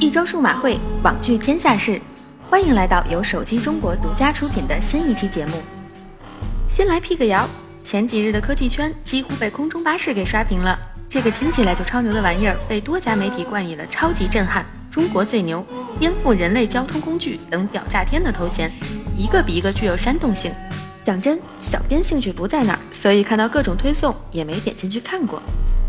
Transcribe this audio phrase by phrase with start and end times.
[0.00, 2.00] 一周数码会，网聚天下事，
[2.50, 5.54] 欢迎来到由手机中国独家出品的新一期节目。
[6.68, 7.48] 先来辟个谣，
[7.84, 10.78] 前几日的科技圈几乎被空中巴士给刷屏了。
[11.08, 15.64] 这个听起来就超牛的玩意儿，被多家媒体冠以了“超级震撼”“中国最牛
[16.00, 18.70] ”“颠覆人类交通工具”等屌炸天的头衔，
[19.16, 20.52] 一个比一个具有煽动性。
[21.04, 25.40] 讲真，小编兴趣不在那儿，所以看到各种推送也没点进去看过。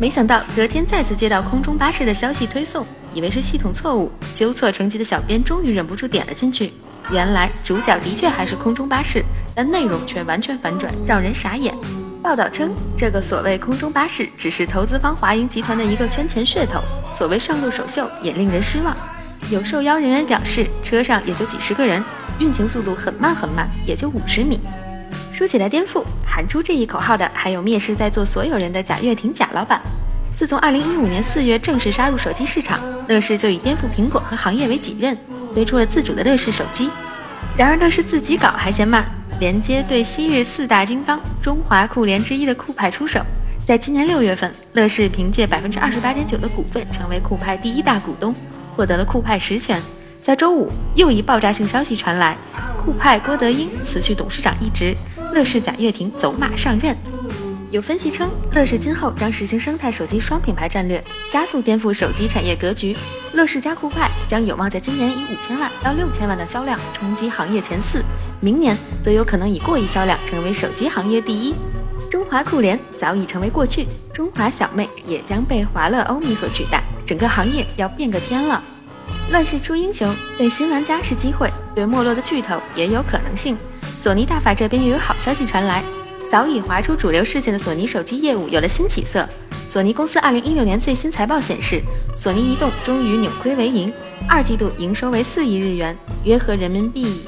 [0.00, 6.72] 没想到隔天再次接到空中巴士的消息推送，以为是系统错误，纠错成疾的小编终于忍不住点了进去。
[7.10, 9.22] 原来主角的确还是空中巴士，
[9.54, 11.74] 但内容却完全反转，让人傻眼。
[12.22, 16.80] 报道称，这个所谓空中巴士只是投资方华盈集团的一个圈钱噱头，
[17.12, 18.96] 所谓上路首秀也令人失望。
[19.50, 22.02] 有受邀人员表示，车上也就几十个人，
[22.38, 24.58] 运行速度很慢很慢，也就五十米。
[25.40, 29.80] 说起来颠覆，喊出这一口号的还有蔑视在座所有人的贾跃亭贾老板。
[30.36, 35.16] 自从二零一五年四月正式杀入手机市场，乐视就以颠覆苹果和行业为己任，
[35.54, 36.90] 推出了自主的乐视手机。
[37.56, 39.02] 然而乐视自己搞还嫌慢，
[39.38, 43.24] 连接对昔日四大金刚、中华酷联之一的酷派出手。
[43.64, 48.34] 在今年六月份，乐视凭借百分之二十八点九的股份，成为酷派第一大股东，
[48.76, 49.80] 获得了酷派实权。
[50.22, 52.36] 在周五，又一爆炸性消息传来，
[52.76, 54.94] 酷派郭德英辞去董事长一职。
[55.32, 56.96] 乐视贾跃亭走马上任，
[57.70, 62.96] 有分析称，乐视今后将实行生态手机双品牌战略，加速颠覆手机产业格局。
[63.32, 68.02] 乐视加酷派将有望在今年以五千万到六千万的销量冲击行业前四，
[68.40, 71.54] 明年则有可能以过亿销量成为手机行业第一。
[72.10, 78.60] 中华酷联早已成为过去，中华小妹也将被华乐欧米所取代，整个行业要变个天了。
[79.30, 83.56] 乱世出英雄，对新玩家是机会，对没落的巨头也有可能性。
[83.96, 85.84] 索尼大法这边又有好消息传来，
[86.28, 89.28] 早已划出主流视线的索尼手机业务有了新起色。
[89.68, 91.80] 索尼公司二零一六年最新财报显示，
[92.16, 93.92] 索尼移动终于扭亏为盈，
[94.28, 97.22] 二季度营收为四亿日元，约合人民币。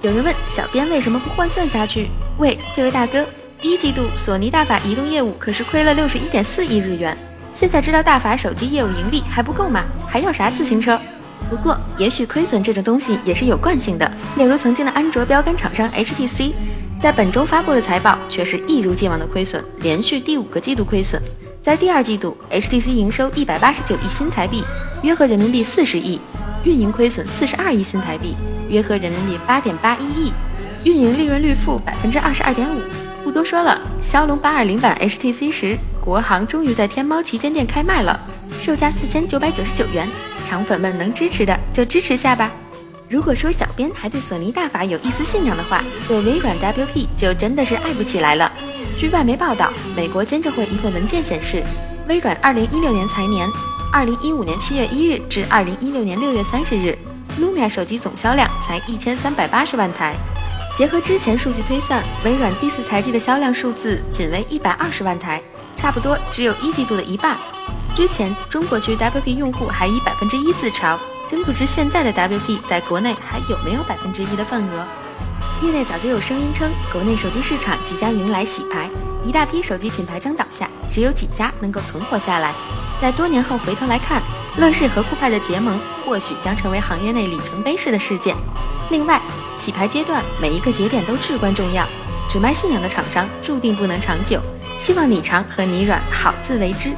[0.00, 2.08] 有人问小编为什么不换算下去？
[2.38, 3.26] 喂，这位大哥，
[3.60, 7.18] 一季度索尼大法移动业务可是亏了六十一点四亿日元，
[7.52, 9.82] 现在知道大法手机业务盈利还不够吗？
[10.08, 10.96] 还要啥自行车？
[11.52, 14.10] 不过，也许亏损这种东西也是有惯性的。
[14.38, 16.54] 例如，曾经的安卓标杆厂商 HTC，
[16.98, 21.20] 在本周发布的财报却是一如既往的亏损，连续第五个季度亏损。
[21.60, 24.64] 在第二季度，HTC 营收一百八十九亿新台币，
[25.02, 26.18] 约合人民币四十亿，
[26.64, 28.34] 运营亏损四十二亿新台币，
[28.70, 30.32] 约合人民币八点八一亿，
[30.84, 32.80] 运营利润率负百分之二十二点五。
[33.22, 38.18] 不多说了，骁龙八二零版 HTC 十国行终于在天猫旗舰店开卖了，
[38.58, 40.08] 售价四千九百九十九元。
[40.52, 42.50] 肠粉们能支持的就支持下吧。
[43.08, 48.52] 如果说小编还对索尼大法有一丝信仰的话，对微软 WP 就真的是爱不起来了。
[48.98, 51.62] 据外媒报道，美国监证会一份文件显示，
[52.06, 53.48] 微软2016年财年
[53.94, 56.98] ，2015年7月1日至2016年6月30日
[57.40, 60.14] ，Lumia 手机总销量才1380万台。
[60.76, 65.40] 结合之前数据推算，微软第四财季的销量数字仅为120万台，
[65.76, 67.38] 差不多只有一季度的一半。
[67.94, 70.96] 之前中国区 WP 用户还以百分之一自嘲，
[71.28, 74.86] 真不知现在的 WP 在国内还有没有百分之一的份额。
[75.62, 78.88] 业内早就有声音称，国内手机市场即将迎来洗牌，
[79.22, 82.54] 一大批手机品牌将倒下，只有几家能够存活下来。
[82.98, 84.22] 在多年后回头来看，
[84.56, 88.34] 乐视和酷派的结盟，或许将成为行业内里程碑式的事件。
[88.90, 89.20] 另外，
[89.58, 91.86] 洗牌阶段每一个节点都至关重要，
[92.26, 94.40] 只卖信仰的厂商注定不能长久。
[94.78, 96.90] 希望你长和你软好自为之。